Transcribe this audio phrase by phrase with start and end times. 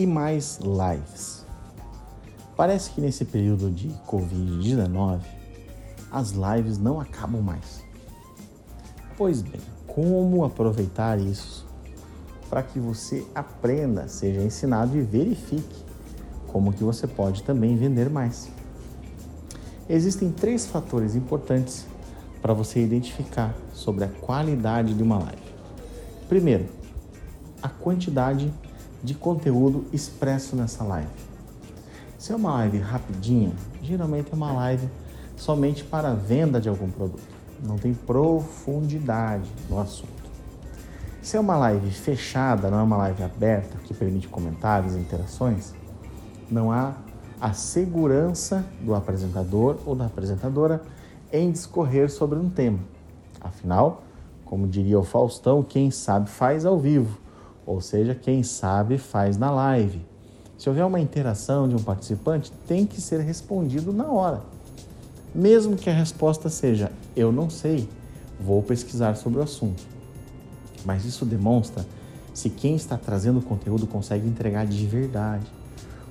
[0.00, 1.44] e mais lives.
[2.56, 5.20] Parece que nesse período de Covid-19
[6.10, 7.84] as lives não acabam mais.
[9.14, 11.66] Pois bem, como aproveitar isso
[12.48, 15.84] para que você aprenda, seja ensinado e verifique
[16.46, 18.48] como que você pode também vender mais.
[19.86, 21.84] Existem três fatores importantes
[22.40, 25.42] para você identificar sobre a qualidade de uma live.
[26.26, 26.66] Primeiro,
[27.62, 28.50] a quantidade
[29.02, 31.08] de conteúdo expresso nessa live.
[32.18, 33.52] Se é uma live rapidinha,
[33.82, 34.88] geralmente é uma live
[35.36, 37.22] somente para venda de algum produto.
[37.64, 40.20] Não tem profundidade no assunto.
[41.22, 45.74] Se é uma live fechada, não é uma live aberta que permite comentários e interações,
[46.50, 46.94] não há
[47.40, 50.82] a segurança do apresentador ou da apresentadora
[51.32, 52.80] em discorrer sobre um tema.
[53.40, 54.02] Afinal,
[54.44, 57.18] como diria o Faustão, quem sabe faz ao vivo,
[57.70, 60.04] ou seja, quem sabe faz na live.
[60.58, 64.42] Se houver uma interação de um participante, tem que ser respondido na hora.
[65.32, 67.88] Mesmo que a resposta seja eu não sei,
[68.40, 69.84] vou pesquisar sobre o assunto.
[70.84, 71.86] Mas isso demonstra
[72.34, 75.46] se quem está trazendo o conteúdo consegue entregar de verdade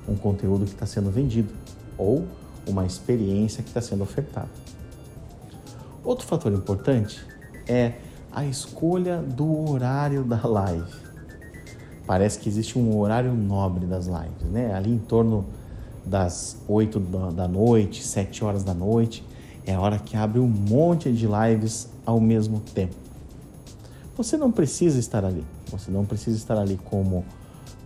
[0.08, 1.54] um conteúdo que está sendo vendido
[1.98, 2.26] ou
[2.66, 4.50] uma experiência que está sendo ofertada.
[6.06, 7.22] Outro fator importante
[7.68, 7.96] é
[8.32, 11.09] a escolha do horário da live.
[12.10, 14.74] Parece que existe um horário nobre das lives, né?
[14.74, 15.46] Ali em torno
[16.04, 19.24] das 8 da noite, 7 horas da noite,
[19.64, 22.96] é a hora que abre um monte de lives ao mesmo tempo.
[24.18, 27.24] Você não precisa estar ali, você não precisa estar ali como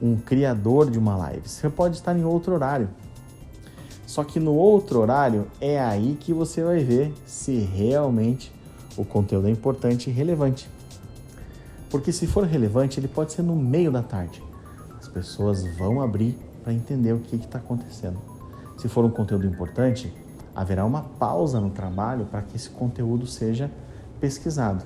[0.01, 1.41] um criador de uma live.
[1.45, 2.87] Você pode estar em outro horário.
[4.07, 8.53] Só que no outro horário é aí que você vai ver se realmente
[8.95, 10.69] o conteúdo é importante e relevante.
[11.93, 14.41] Porque se for relevante, ele pode ser no meio da tarde.
[14.99, 18.17] As pessoas vão abrir para entender o que está acontecendo.
[18.79, 20.11] Se for um conteúdo importante,
[20.55, 23.69] haverá uma pausa no trabalho para que esse conteúdo seja
[24.19, 24.83] pesquisado.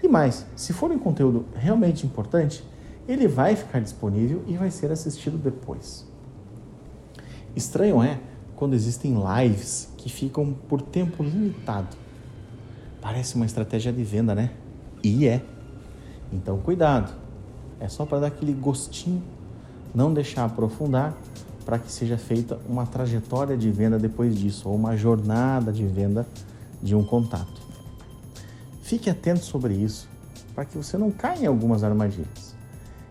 [0.00, 2.62] E mais, se for um conteúdo realmente importante,
[3.08, 6.06] ele vai ficar disponível e vai ser assistido depois.
[7.56, 8.20] Estranho é
[8.54, 11.96] quando existem lives que ficam por tempo limitado.
[13.00, 14.52] Parece uma estratégia de venda, né?
[15.02, 15.42] E é.
[16.32, 17.12] Então, cuidado.
[17.80, 19.22] É só para dar aquele gostinho
[19.94, 21.16] não deixar aprofundar
[21.64, 26.26] para que seja feita uma trajetória de venda depois disso, ou uma jornada de venda
[26.82, 27.60] de um contato.
[28.82, 30.08] Fique atento sobre isso
[30.54, 32.54] para que você não caia em algumas armadilhas.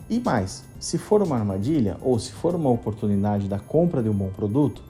[0.09, 4.13] E mais, se for uma armadilha ou se for uma oportunidade da compra de um
[4.13, 4.81] bom produto,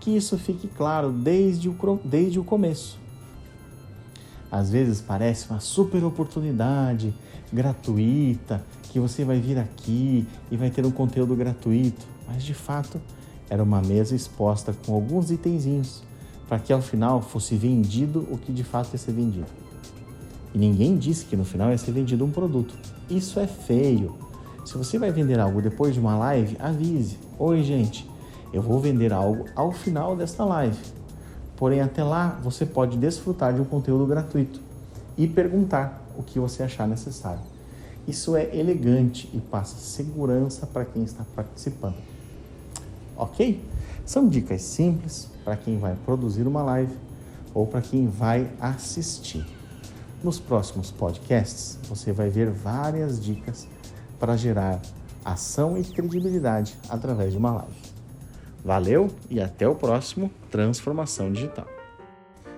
[0.00, 2.98] que isso fique claro desde o, desde o começo.
[4.50, 7.14] Às vezes parece uma super oportunidade
[7.52, 13.00] gratuita, que você vai vir aqui e vai ter um conteúdo gratuito, mas de fato
[13.48, 16.02] era uma mesa exposta com alguns itenzinhos
[16.48, 19.46] para que ao final fosse vendido o que de fato ia ser vendido.
[20.54, 22.74] E ninguém disse que no final ia ser vendido um produto.
[23.10, 24.16] Isso é feio.
[24.64, 27.18] Se você vai vender algo depois de uma live, avise.
[27.38, 28.08] Oi, gente,
[28.52, 30.78] eu vou vender algo ao final desta live.
[31.56, 34.60] Porém, até lá, você pode desfrutar de um conteúdo gratuito
[35.16, 37.40] e perguntar o que você achar necessário.
[38.06, 41.96] Isso é elegante e passa segurança para quem está participando.
[43.16, 43.60] Ok?
[44.04, 46.94] São dicas simples para quem vai produzir uma live
[47.52, 49.44] ou para quem vai assistir.
[50.22, 53.66] Nos próximos podcasts, você vai ver várias dicas
[54.18, 54.80] para gerar
[55.24, 57.96] ação e credibilidade através de uma live.
[58.64, 61.66] Valeu e até o próximo Transformação Digital.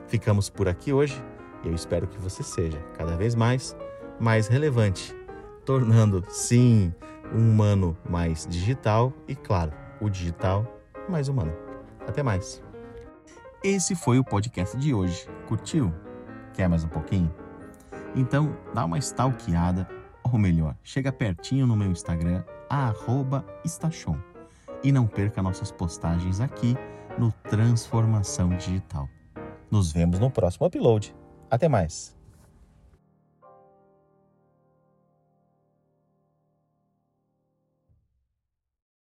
[0.09, 1.23] Ficamos por aqui hoje
[1.69, 3.77] eu espero que você seja cada vez mais
[4.19, 5.15] mais relevante,
[5.65, 6.93] tornando sim
[7.33, 10.67] um humano mais digital e claro, o digital
[11.09, 11.53] mais humano.
[12.07, 12.63] Até mais.
[13.63, 15.29] Esse foi o podcast de hoje.
[15.47, 15.93] Curtiu?
[16.55, 17.33] Quer mais um pouquinho?
[18.17, 19.89] Então dá uma stalkeada,
[20.23, 22.43] ou melhor, chega pertinho no meu Instagram,
[23.65, 24.17] @estachon
[24.83, 26.77] e não perca nossas postagens aqui
[27.19, 29.09] no Transformação Digital.
[29.71, 31.15] Nos vemos no próximo upload.
[31.51, 32.18] Até mais!